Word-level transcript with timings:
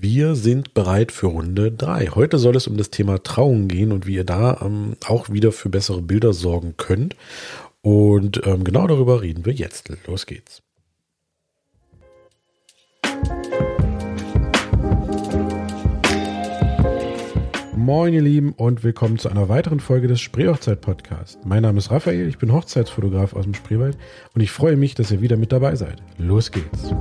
wir 0.00 0.34
sind 0.34 0.74
bereit 0.74 1.12
für 1.12 1.26
Runde 1.26 1.72
3. 1.72 2.08
Heute 2.08 2.38
soll 2.38 2.56
es 2.56 2.66
um 2.66 2.76
das 2.76 2.90
Thema 2.90 3.22
Trauung 3.22 3.68
gehen 3.68 3.92
und 3.92 4.06
wie 4.06 4.14
ihr 4.14 4.24
da 4.24 4.60
ähm, 4.62 4.96
auch 5.06 5.30
wieder 5.30 5.52
für 5.52 5.68
bessere 5.68 6.02
Bilder 6.02 6.32
sorgen 6.32 6.74
könnt. 6.76 7.16
Und 7.82 8.46
ähm, 8.46 8.64
genau 8.64 8.86
darüber 8.86 9.22
reden 9.22 9.44
wir 9.44 9.52
jetzt. 9.52 9.92
Los 10.06 10.26
geht's. 10.26 10.62
Moin 17.76 18.14
ihr 18.14 18.22
Lieben 18.22 18.52
und 18.52 18.82
willkommen 18.82 19.18
zu 19.18 19.28
einer 19.28 19.50
weiteren 19.50 19.78
Folge 19.78 20.08
des 20.08 20.20
Spreehochzeit 20.22 20.80
Podcast. 20.80 21.38
Mein 21.44 21.62
Name 21.62 21.78
ist 21.78 21.90
Raphael, 21.90 22.28
ich 22.28 22.38
bin 22.38 22.50
Hochzeitsfotograf 22.50 23.34
aus 23.34 23.44
dem 23.44 23.52
Spreewald 23.52 23.98
und 24.34 24.40
ich 24.40 24.50
freue 24.50 24.76
mich, 24.76 24.94
dass 24.94 25.10
ihr 25.10 25.20
wieder 25.20 25.36
mit 25.36 25.52
dabei 25.52 25.76
seid. 25.76 25.96
Los 26.16 26.50
geht's. 26.50 26.94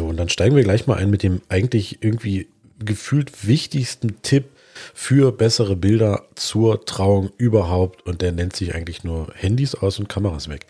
So, 0.00 0.06
und 0.06 0.16
dann 0.16 0.30
steigen 0.30 0.56
wir 0.56 0.62
gleich 0.62 0.86
mal 0.86 0.96
ein 0.96 1.10
mit 1.10 1.22
dem 1.22 1.42
eigentlich 1.50 1.98
irgendwie 2.00 2.48
gefühlt 2.78 3.46
wichtigsten 3.46 4.22
Tipp 4.22 4.46
für 4.94 5.30
bessere 5.30 5.76
Bilder 5.76 6.24
zur 6.36 6.86
Trauung 6.86 7.28
überhaupt 7.36 8.06
und 8.06 8.22
der 8.22 8.32
nennt 8.32 8.56
sich 8.56 8.74
eigentlich 8.74 9.04
nur 9.04 9.30
Handys 9.34 9.74
aus 9.74 9.98
und 9.98 10.08
Kameras 10.08 10.48
weg. 10.48 10.64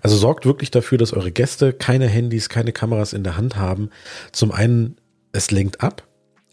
Also 0.00 0.16
sorgt 0.16 0.46
wirklich 0.46 0.70
dafür, 0.70 0.96
dass 0.96 1.12
eure 1.12 1.32
Gäste 1.32 1.72
keine 1.72 2.06
Handys, 2.06 2.48
keine 2.48 2.70
Kameras 2.70 3.14
in 3.14 3.24
der 3.24 3.36
Hand 3.36 3.56
haben. 3.56 3.90
Zum 4.30 4.52
einen, 4.52 4.96
es 5.32 5.50
lenkt 5.50 5.80
ab. 5.80 6.06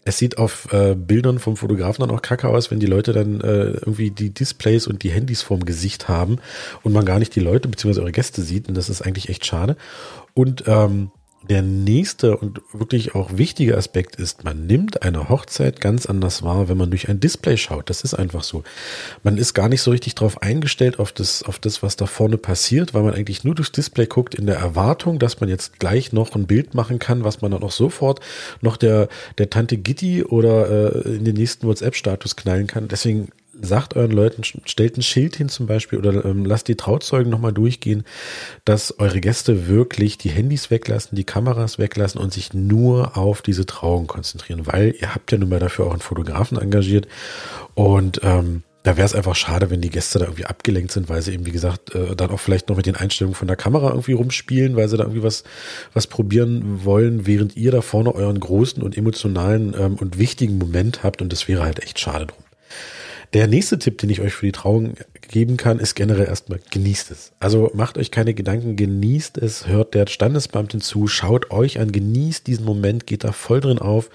Es 0.04 0.18
sieht 0.18 0.36
auf 0.36 0.72
äh, 0.72 0.96
Bildern 0.96 1.38
vom 1.38 1.56
Fotografen 1.56 2.04
dann 2.04 2.10
auch 2.10 2.22
kacke 2.22 2.48
aus, 2.48 2.72
wenn 2.72 2.80
die 2.80 2.86
Leute 2.86 3.12
dann 3.12 3.40
äh, 3.40 3.70
irgendwie 3.70 4.10
die 4.10 4.30
Displays 4.30 4.88
und 4.88 5.04
die 5.04 5.10
Handys 5.10 5.42
vorm 5.42 5.64
Gesicht 5.64 6.08
haben 6.08 6.38
und 6.82 6.92
man 6.92 7.04
gar 7.04 7.20
nicht 7.20 7.36
die 7.36 7.40
Leute 7.40 7.68
bzw. 7.68 8.00
eure 8.00 8.10
Gäste 8.10 8.42
sieht. 8.42 8.66
Und 8.66 8.76
das 8.76 8.88
ist 8.88 9.02
eigentlich 9.02 9.28
echt 9.28 9.46
schade. 9.46 9.76
Und 10.34 10.64
ähm, 10.66 11.12
der 11.48 11.62
nächste 11.62 12.36
und 12.36 12.60
wirklich 12.72 13.14
auch 13.14 13.30
wichtige 13.36 13.76
Aspekt 13.76 14.16
ist, 14.16 14.44
man 14.44 14.66
nimmt 14.66 15.02
eine 15.02 15.28
Hochzeit 15.28 15.80
ganz 15.80 16.06
anders 16.06 16.42
wahr, 16.42 16.68
wenn 16.68 16.76
man 16.76 16.90
durch 16.90 17.08
ein 17.08 17.20
Display 17.20 17.56
schaut. 17.56 17.88
Das 17.90 18.02
ist 18.02 18.14
einfach 18.14 18.42
so. 18.42 18.64
Man 19.22 19.38
ist 19.38 19.54
gar 19.54 19.68
nicht 19.68 19.82
so 19.82 19.90
richtig 19.90 20.14
darauf 20.14 20.42
eingestellt, 20.42 20.98
auf 20.98 21.12
das, 21.12 21.42
auf 21.42 21.58
das, 21.58 21.82
was 21.82 21.96
da 21.96 22.06
vorne 22.06 22.38
passiert, 22.38 22.94
weil 22.94 23.02
man 23.02 23.14
eigentlich 23.14 23.44
nur 23.44 23.54
durchs 23.54 23.72
Display 23.72 24.06
guckt 24.06 24.34
in 24.34 24.46
der 24.46 24.56
Erwartung, 24.56 25.18
dass 25.18 25.40
man 25.40 25.48
jetzt 25.48 25.78
gleich 25.78 26.12
noch 26.12 26.34
ein 26.34 26.46
Bild 26.46 26.74
machen 26.74 26.98
kann, 26.98 27.24
was 27.24 27.42
man 27.42 27.50
dann 27.50 27.62
auch 27.62 27.72
sofort 27.72 28.20
noch 28.60 28.76
der, 28.76 29.08
der 29.38 29.50
Tante 29.50 29.76
Gitti 29.76 30.24
oder 30.24 30.94
äh, 30.94 31.16
in 31.16 31.24
den 31.24 31.36
nächsten 31.36 31.66
WhatsApp-Status 31.66 32.36
knallen 32.36 32.66
kann. 32.66 32.88
Deswegen 32.88 33.28
sagt 33.60 33.96
euren 33.96 34.10
Leuten, 34.10 34.42
stellt 34.44 34.96
ein 34.96 35.02
Schild 35.02 35.36
hin 35.36 35.48
zum 35.48 35.66
Beispiel 35.66 35.98
oder 35.98 36.24
ähm, 36.24 36.44
lasst 36.44 36.68
die 36.68 36.76
Trauzeugen 36.76 37.30
nochmal 37.30 37.52
durchgehen, 37.52 38.04
dass 38.64 38.98
eure 38.98 39.20
Gäste 39.20 39.68
wirklich 39.68 40.18
die 40.18 40.30
Handys 40.30 40.70
weglassen, 40.70 41.16
die 41.16 41.24
Kameras 41.24 41.78
weglassen 41.78 42.20
und 42.20 42.32
sich 42.32 42.54
nur 42.54 43.16
auf 43.16 43.42
diese 43.42 43.66
Trauung 43.66 44.06
konzentrieren, 44.06 44.66
weil 44.66 44.94
ihr 45.00 45.14
habt 45.14 45.32
ja 45.32 45.38
nun 45.38 45.48
mal 45.48 45.60
dafür 45.60 45.86
auch 45.86 45.92
einen 45.92 46.00
Fotografen 46.00 46.58
engagiert 46.58 47.08
und 47.74 48.20
ähm, 48.22 48.62
da 48.86 48.96
wäre 48.96 49.04
es 49.04 49.16
einfach 49.16 49.34
schade, 49.34 49.68
wenn 49.68 49.80
die 49.80 49.90
Gäste 49.90 50.20
da 50.20 50.26
irgendwie 50.26 50.44
abgelenkt 50.44 50.92
sind, 50.92 51.08
weil 51.08 51.20
sie 51.20 51.34
eben, 51.34 51.44
wie 51.44 51.50
gesagt, 51.50 51.92
äh, 51.96 52.14
dann 52.14 52.30
auch 52.30 52.38
vielleicht 52.38 52.68
noch 52.68 52.76
mit 52.76 52.86
den 52.86 52.94
Einstellungen 52.94 53.34
von 53.34 53.48
der 53.48 53.56
Kamera 53.56 53.88
irgendwie 53.88 54.12
rumspielen, 54.12 54.76
weil 54.76 54.88
sie 54.88 54.96
da 54.96 55.02
irgendwie 55.02 55.24
was, 55.24 55.42
was 55.92 56.06
probieren 56.06 56.84
wollen, 56.84 57.26
während 57.26 57.56
ihr 57.56 57.72
da 57.72 57.80
vorne 57.80 58.14
euren 58.14 58.38
großen 58.38 58.84
und 58.84 58.96
emotionalen 58.96 59.74
ähm, 59.76 59.96
und 59.96 60.18
wichtigen 60.18 60.56
Moment 60.58 61.02
habt 61.02 61.20
und 61.20 61.32
das 61.32 61.48
wäre 61.48 61.64
halt 61.64 61.82
echt 61.82 61.98
schade 61.98 62.26
drum. 62.26 62.38
Der 63.32 63.46
nächste 63.46 63.78
Tipp, 63.78 63.98
den 63.98 64.10
ich 64.10 64.20
euch 64.20 64.34
für 64.34 64.46
die 64.46 64.52
Trauung 64.52 64.94
geben 65.28 65.56
kann, 65.56 65.78
ist 65.78 65.94
generell 65.94 66.26
erstmal 66.26 66.60
genießt 66.70 67.10
es. 67.10 67.32
Also 67.40 67.70
macht 67.74 67.98
euch 67.98 68.10
keine 68.10 68.34
Gedanken, 68.34 68.76
genießt 68.76 69.38
es, 69.38 69.66
hört 69.66 69.94
der 69.94 70.06
Standesbeamtin 70.06 70.80
zu, 70.80 71.06
schaut 71.08 71.50
euch 71.50 71.80
an, 71.80 71.92
genießt 71.92 72.46
diesen 72.46 72.64
Moment, 72.64 73.06
geht 73.06 73.24
da 73.24 73.32
voll 73.32 73.60
drin 73.60 73.78
auf 73.78 74.10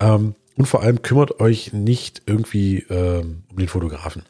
ähm, 0.00 0.34
und 0.56 0.66
vor 0.66 0.82
allem 0.82 1.02
kümmert 1.02 1.40
euch 1.40 1.72
nicht 1.72 2.22
irgendwie 2.26 2.86
ähm, 2.88 3.42
um 3.50 3.58
den 3.58 3.68
Fotografen. 3.68 4.22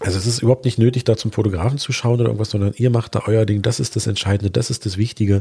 Also 0.00 0.18
es 0.18 0.26
ist 0.26 0.42
überhaupt 0.42 0.66
nicht 0.66 0.78
nötig, 0.78 1.04
da 1.04 1.16
zum 1.16 1.32
Fotografen 1.32 1.78
zu 1.78 1.90
schauen 1.90 2.20
oder 2.20 2.26
irgendwas, 2.26 2.50
sondern 2.50 2.74
ihr 2.76 2.90
macht 2.90 3.14
da 3.14 3.22
euer 3.26 3.46
Ding, 3.46 3.62
das 3.62 3.80
ist 3.80 3.96
das 3.96 4.06
Entscheidende, 4.06 4.50
das 4.50 4.68
ist 4.68 4.84
das 4.84 4.98
Wichtige. 4.98 5.40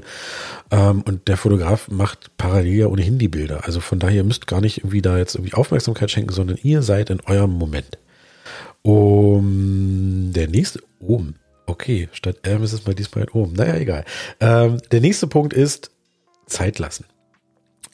Ähm, 0.72 1.02
und 1.02 1.28
der 1.28 1.36
Fotograf 1.36 1.90
macht 1.92 2.32
parallel 2.38 2.74
ja 2.74 2.88
ohnehin 2.88 3.20
die 3.20 3.28
Bilder. 3.28 3.66
Also 3.66 3.82
von 3.82 4.00
daher 4.00 4.24
müsst 4.24 4.48
gar 4.48 4.62
nicht 4.62 4.78
irgendwie 4.78 5.02
da 5.02 5.18
jetzt 5.18 5.36
irgendwie 5.36 5.54
Aufmerksamkeit 5.54 6.10
schenken, 6.10 6.32
sondern 6.32 6.58
ihr 6.64 6.82
seid 6.84 7.10
in 7.10 7.20
eurem 7.26 7.52
Moment. 7.52 7.98
Um, 8.86 10.32
der 10.32 10.48
nächste, 10.48 10.80
oben. 11.00 11.38
Okay, 11.66 12.08
statt 12.12 12.38
M 12.44 12.62
ist 12.62 12.72
es 12.72 12.86
mal 12.86 12.94
diesmal 12.94 13.28
oben. 13.34 13.54
Naja, 13.54 13.78
egal. 13.78 14.06
Ähm, 14.40 14.78
der 14.92 15.02
nächste 15.02 15.26
Punkt 15.26 15.54
ist 15.54 15.90
Zeit 16.46 16.78
lassen. 16.78 17.06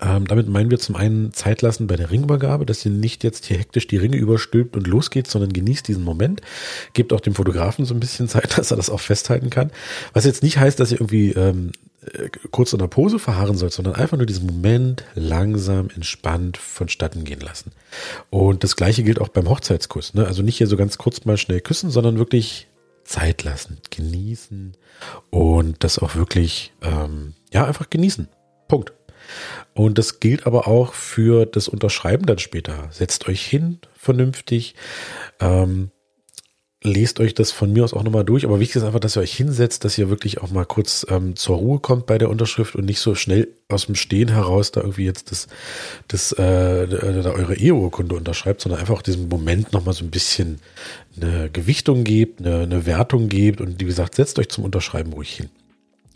Ähm, 0.01 0.27
damit 0.27 0.49
meinen 0.49 0.69
wir 0.69 0.79
zum 0.79 0.97
einen 0.97 1.31
Zeit 1.31 1.61
lassen 1.61 1.87
bei 1.87 1.95
der 1.95 2.11
Ringübergabe, 2.11 2.65
dass 2.65 2.85
ihr 2.85 2.91
nicht 2.91 3.23
jetzt 3.23 3.45
hier 3.45 3.57
hektisch 3.57 3.87
die 3.87 3.95
Ringe 3.95 4.17
überstülpt 4.17 4.75
und 4.75 4.85
losgeht, 4.85 5.27
sondern 5.27 5.53
genießt 5.53 5.87
diesen 5.87 6.03
Moment. 6.03 6.41
Gebt 6.91 7.13
auch 7.13 7.21
dem 7.21 7.35
Fotografen 7.35 7.85
so 7.85 7.93
ein 7.93 8.01
bisschen 8.01 8.27
Zeit, 8.27 8.57
dass 8.57 8.71
er 8.71 8.77
das 8.77 8.89
auch 8.89 8.99
festhalten 8.99 9.49
kann. 9.49 9.71
Was 10.11 10.25
jetzt 10.25 10.43
nicht 10.43 10.57
heißt, 10.57 10.77
dass 10.77 10.91
ihr 10.91 10.99
irgendwie 10.99 11.31
ähm, 11.31 11.71
äh, 12.05 12.29
kurz 12.51 12.73
in 12.73 12.79
der 12.79 12.87
Pose 12.87 13.19
verharren 13.19 13.57
sollt, 13.57 13.73
sondern 13.73 13.95
einfach 13.95 14.17
nur 14.17 14.25
diesen 14.25 14.47
Moment 14.47 15.03
langsam, 15.13 15.89
entspannt 15.93 16.57
vonstatten 16.57 17.23
gehen 17.23 17.41
lassen. 17.41 17.71
Und 18.29 18.63
das 18.63 18.75
gleiche 18.75 19.03
gilt 19.03 19.21
auch 19.21 19.29
beim 19.29 19.49
Hochzeitskuss. 19.49 20.13
Ne? 20.13 20.25
Also 20.25 20.41
nicht 20.41 20.57
hier 20.57 20.67
so 20.67 20.77
ganz 20.77 20.97
kurz 20.97 21.25
mal 21.25 21.37
schnell 21.37 21.61
küssen, 21.61 21.91
sondern 21.91 22.17
wirklich 22.17 22.67
Zeit 23.03 23.43
lassen, 23.43 23.77
genießen 23.89 24.77
und 25.29 25.83
das 25.83 25.99
auch 25.99 26.15
wirklich, 26.15 26.73
ähm, 26.81 27.33
ja, 27.53 27.65
einfach 27.65 27.89
genießen. 27.89 28.29
Punkt. 28.67 28.93
Und 29.73 29.97
das 29.97 30.19
gilt 30.19 30.47
aber 30.47 30.67
auch 30.67 30.93
für 30.93 31.45
das 31.45 31.67
Unterschreiben 31.67 32.25
dann 32.25 32.39
später. 32.39 32.87
Setzt 32.91 33.27
euch 33.27 33.45
hin, 33.45 33.79
vernünftig. 33.95 34.75
Ähm, 35.39 35.91
lest 36.83 37.19
euch 37.19 37.35
das 37.35 37.51
von 37.51 37.71
mir 37.71 37.83
aus 37.83 37.93
auch 37.93 38.03
nochmal 38.03 38.25
durch. 38.25 38.45
Aber 38.45 38.59
wichtig 38.59 38.77
ist 38.77 38.83
einfach, 38.83 38.99
dass 38.99 39.15
ihr 39.15 39.21
euch 39.21 39.35
hinsetzt, 39.35 39.85
dass 39.85 39.97
ihr 39.97 40.09
wirklich 40.09 40.41
auch 40.41 40.51
mal 40.51 40.65
kurz 40.65 41.05
ähm, 41.09 41.35
zur 41.35 41.57
Ruhe 41.57 41.79
kommt 41.79 42.07
bei 42.07 42.17
der 42.17 42.29
Unterschrift 42.29 42.75
und 42.75 42.85
nicht 42.85 42.99
so 42.99 43.13
schnell 43.13 43.49
aus 43.69 43.85
dem 43.85 43.95
Stehen 43.95 44.29
heraus 44.29 44.71
da 44.71 44.81
irgendwie 44.81 45.05
jetzt 45.05 45.31
das, 45.31 45.47
das 46.07 46.31
äh, 46.33 46.87
da 46.87 47.31
eure 47.31 47.55
Eheurkunde 47.55 48.15
unterschreibt, 48.15 48.61
sondern 48.61 48.81
einfach 48.81 48.95
auch 48.95 49.03
diesen 49.03 49.29
Moment 49.29 49.73
nochmal 49.73 49.93
so 49.93 50.03
ein 50.03 50.11
bisschen 50.11 50.59
eine 51.15 51.49
Gewichtung 51.51 52.03
gebt, 52.03 52.39
eine, 52.39 52.61
eine 52.61 52.85
Wertung 52.85 53.29
gebt 53.29 53.61
und 53.61 53.79
wie 53.79 53.85
gesagt, 53.85 54.15
setzt 54.15 54.39
euch 54.39 54.49
zum 54.49 54.63
Unterschreiben 54.63 55.13
ruhig 55.13 55.33
hin. 55.35 55.49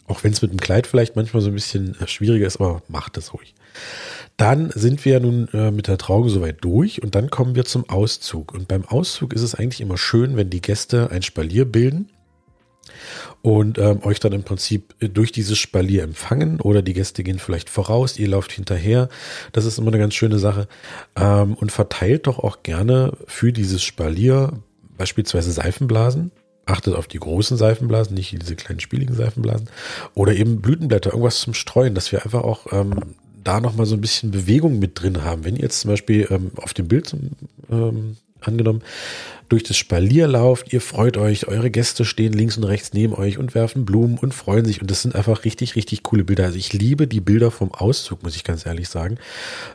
Auch 0.07 0.23
wenn 0.23 0.31
es 0.31 0.41
mit 0.41 0.51
dem 0.51 0.59
Kleid 0.59 0.87
vielleicht 0.87 1.15
manchmal 1.15 1.41
so 1.41 1.49
ein 1.49 1.55
bisschen 1.55 1.99
äh, 1.99 2.07
schwieriger 2.07 2.45
ist, 2.45 2.57
aber 2.57 2.81
macht 2.87 3.17
es 3.17 3.33
ruhig. 3.33 3.55
Dann 4.37 4.69
sind 4.71 5.03
wir 5.05 5.13
ja 5.13 5.19
nun 5.19 5.47
äh, 5.53 5.71
mit 5.71 5.87
der 5.87 5.97
Trauung 5.97 6.29
soweit 6.29 6.63
durch 6.63 7.01
und 7.01 7.15
dann 7.15 7.29
kommen 7.29 7.55
wir 7.55 7.65
zum 7.65 7.89
Auszug. 7.89 8.53
Und 8.53 8.67
beim 8.67 8.85
Auszug 8.85 9.33
ist 9.33 9.41
es 9.41 9.55
eigentlich 9.55 9.81
immer 9.81 9.97
schön, 9.97 10.35
wenn 10.37 10.49
die 10.49 10.61
Gäste 10.61 11.09
ein 11.09 11.21
Spalier 11.21 11.65
bilden 11.65 12.09
und 13.41 13.77
ähm, 13.77 14.03
euch 14.03 14.19
dann 14.19 14.33
im 14.33 14.43
Prinzip 14.43 14.95
durch 14.99 15.31
dieses 15.31 15.57
Spalier 15.57 16.03
empfangen 16.03 16.61
oder 16.61 16.81
die 16.81 16.93
Gäste 16.93 17.23
gehen 17.23 17.39
vielleicht 17.39 17.69
voraus, 17.69 18.17
ihr 18.17 18.27
lauft 18.27 18.51
hinterher. 18.51 19.09
Das 19.51 19.65
ist 19.65 19.77
immer 19.77 19.89
eine 19.89 19.99
ganz 19.99 20.13
schöne 20.13 20.39
Sache. 20.39 20.67
Ähm, 21.15 21.55
und 21.55 21.71
verteilt 21.71 22.27
doch 22.27 22.39
auch 22.39 22.63
gerne 22.63 23.13
für 23.27 23.53
dieses 23.53 23.83
Spalier 23.83 24.53
beispielsweise 24.97 25.51
Seifenblasen. 25.51 26.31
Achtet 26.65 26.95
auf 26.95 27.07
die 27.07 27.19
großen 27.19 27.57
Seifenblasen, 27.57 28.15
nicht 28.15 28.31
diese 28.31 28.55
kleinen 28.55 28.79
spieligen 28.79 29.15
Seifenblasen. 29.15 29.69
Oder 30.15 30.33
eben 30.33 30.61
Blütenblätter, 30.61 31.11
irgendwas 31.11 31.39
zum 31.39 31.53
Streuen, 31.53 31.93
dass 31.93 32.11
wir 32.11 32.23
einfach 32.23 32.43
auch 32.43 32.71
ähm, 32.71 32.93
da 33.43 33.59
nochmal 33.59 33.85
so 33.85 33.95
ein 33.95 34.01
bisschen 34.01 34.31
Bewegung 34.31 34.79
mit 34.79 34.99
drin 34.99 35.23
haben. 35.23 35.45
Wenn 35.45 35.55
ihr 35.55 35.63
jetzt 35.63 35.81
zum 35.81 35.91
Beispiel 35.91 36.27
ähm, 36.31 36.51
auf 36.55 36.73
dem 36.73 36.87
Bild 36.87 37.15
ähm, 37.69 38.17
angenommen 38.47 38.81
durch 39.49 39.63
das 39.63 39.77
Spalier 39.77 40.27
lauft, 40.27 40.73
ihr 40.73 40.81
freut 40.81 41.17
euch, 41.17 41.47
eure 41.47 41.69
Gäste 41.69 42.03
stehen 42.03 42.33
links 42.33 42.57
und 42.57 42.63
rechts 42.63 42.93
neben 42.93 43.13
euch 43.13 43.37
und 43.37 43.53
werfen 43.53 43.85
Blumen 43.85 44.17
und 44.17 44.33
freuen 44.33 44.65
sich 44.65 44.81
und 44.81 44.89
das 44.89 45.01
sind 45.01 45.15
einfach 45.15 45.45
richtig, 45.45 45.75
richtig 45.75 46.03
coole 46.03 46.23
Bilder. 46.23 46.45
Also 46.45 46.57
ich 46.57 46.73
liebe 46.73 47.07
die 47.07 47.21
Bilder 47.21 47.51
vom 47.51 47.71
Auszug, 47.71 48.23
muss 48.23 48.35
ich 48.35 48.43
ganz 48.43 48.65
ehrlich 48.65 48.89
sagen. 48.89 49.17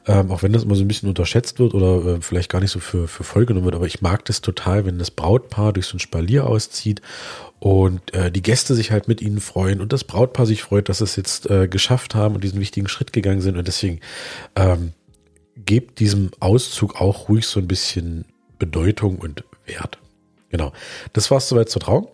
Ähm, 0.06 0.31
auch 0.31 0.43
wenn 0.43 0.52
das 0.52 0.64
immer 0.64 0.75
so 0.75 0.82
ein 0.82 0.88
bisschen 0.88 1.08
unterschätzt 1.08 1.58
wird 1.58 1.75
oder 1.75 2.17
äh, 2.17 2.20
vielleicht 2.20 2.50
gar 2.50 2.61
nicht 2.61 2.72
so 2.72 2.81
für, 2.81 3.06
für 3.06 3.22
voll 3.22 3.46
genommen 3.46 3.64
wird, 3.64 3.76
aber 3.76 3.87
ich 3.87 4.02
mag 4.02 4.25
das 4.25 4.40
total, 4.40 4.87
wenn 4.87 4.99
das 4.99 5.11
Brautpaar 5.11 5.73
durch 5.73 5.87
so 5.87 5.96
ein 5.96 6.00
Spalier 6.00 6.46
auszieht 6.46 7.00
und 7.61 8.12
äh, 8.12 8.32
die 8.32 8.43
Gäste 8.43 8.75
sich 8.75 8.90
halt 8.90 9.06
mit 9.06 9.20
ihnen 9.20 9.40
freuen 9.40 9.81
und 9.81 9.93
das 9.93 10.02
Brautpaar 10.02 10.46
sich 10.46 10.62
freut, 10.62 10.88
dass 10.88 11.00
es 11.00 11.14
jetzt 11.14 11.49
äh, 11.49 11.69
geschafft 11.69 12.14
haben 12.14 12.34
und 12.34 12.43
diesen 12.43 12.61
wichtigen 12.61 12.88
Schritt 12.88 13.12
gegangen 13.12 13.40
sind 13.40 13.56
und 13.56 13.69
deswegen 13.69 14.00
ähm, 14.56 14.93
gebt 15.55 16.00
diesem 16.00 16.31
Auszug 16.40 17.00
auch 17.00 17.28
ruhig 17.28 17.46
so 17.46 17.61
ein 17.61 17.69
bisschen 17.69 18.25
Bedeutung 18.60 19.18
und 19.18 19.42
Wert. 19.66 19.98
Genau. 20.50 20.72
Das 21.12 21.32
war's 21.32 21.48
soweit 21.48 21.68
zur 21.68 21.82
Trauung. 21.82 22.06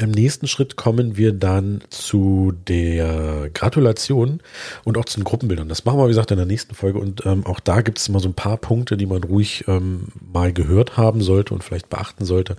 Im 0.00 0.10
nächsten 0.12 0.46
Schritt 0.46 0.76
kommen 0.76 1.16
wir 1.16 1.32
dann 1.32 1.82
zu 1.90 2.52
der 2.68 3.50
Gratulation 3.52 4.40
und 4.84 4.96
auch 4.96 5.04
zu 5.06 5.18
den 5.18 5.24
Gruppenbildern. 5.24 5.68
Das 5.68 5.84
machen 5.84 5.98
wir, 5.98 6.04
wie 6.04 6.10
gesagt, 6.10 6.30
in 6.30 6.36
der 6.36 6.46
nächsten 6.46 6.74
Folge. 6.74 7.00
Und 7.00 7.26
ähm, 7.26 7.44
auch 7.46 7.58
da 7.58 7.80
gibt 7.80 7.98
es 7.98 8.08
immer 8.08 8.20
so 8.20 8.28
ein 8.28 8.34
paar 8.34 8.58
Punkte, 8.58 8.96
die 8.96 9.06
man 9.06 9.24
ruhig 9.24 9.64
ähm, 9.66 10.08
mal 10.32 10.52
gehört 10.52 10.96
haben 10.96 11.20
sollte 11.20 11.54
und 11.54 11.64
vielleicht 11.64 11.88
beachten 11.88 12.24
sollte. 12.24 12.56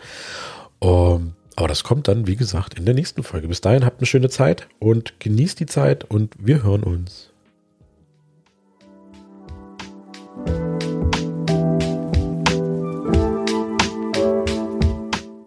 Ähm, 0.82 1.34
Aber 1.56 1.68
das 1.70 1.84
kommt 1.86 2.10
dann, 2.10 2.28
wie 2.28 2.36
gesagt, 2.36 2.78
in 2.78 2.86
der 2.86 2.94
nächsten 2.96 3.24
Folge. 3.24 3.48
Bis 3.48 3.62
dahin 3.62 3.86
habt 3.86 4.00
eine 4.00 4.08
schöne 4.08 4.30
Zeit 4.30 4.68
und 4.80 5.20
genießt 5.20 5.60
die 5.62 5.66
Zeit 5.66 6.04
und 6.04 6.34
wir 6.40 6.64
hören 6.64 6.84
uns. 6.84 7.29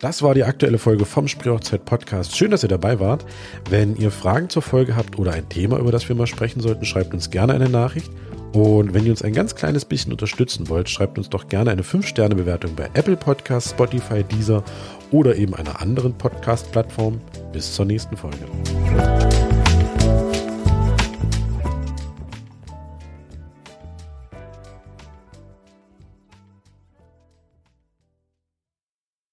Das 0.02 0.20
war 0.20 0.34
die 0.34 0.42
aktuelle 0.42 0.78
Folge 0.78 1.04
vom 1.04 1.28
Spreehochzeit 1.28 1.84
Podcast. 1.84 2.36
Schön, 2.36 2.50
dass 2.50 2.64
ihr 2.64 2.68
dabei 2.68 2.98
wart. 2.98 3.24
Wenn 3.70 3.94
ihr 3.94 4.10
Fragen 4.10 4.48
zur 4.50 4.60
Folge 4.60 4.96
habt 4.96 5.16
oder 5.16 5.32
ein 5.32 5.48
Thema, 5.48 5.78
über 5.78 5.92
das 5.92 6.08
wir 6.08 6.16
mal 6.16 6.26
sprechen 6.26 6.60
sollten, 6.60 6.84
schreibt 6.84 7.14
uns 7.14 7.30
gerne 7.30 7.54
eine 7.54 7.68
Nachricht. 7.68 8.10
Und 8.52 8.94
wenn 8.94 9.04
ihr 9.04 9.12
uns 9.12 9.22
ein 9.22 9.32
ganz 9.32 9.54
kleines 9.54 9.84
bisschen 9.84 10.10
unterstützen 10.10 10.68
wollt, 10.68 10.90
schreibt 10.90 11.18
uns 11.18 11.30
doch 11.30 11.46
gerne 11.46 11.70
eine 11.70 11.82
5-Sterne-Bewertung 11.82 12.74
bei 12.74 12.90
Apple 12.94 13.16
Podcasts, 13.16 13.70
Spotify, 13.70 14.24
Deezer 14.24 14.64
oder 15.12 15.36
eben 15.36 15.54
einer 15.54 15.80
anderen 15.80 16.14
Podcast-Plattform. 16.14 17.20
Bis 17.52 17.72
zur 17.72 17.84
nächsten 17.84 18.16
Folge. 18.16 18.38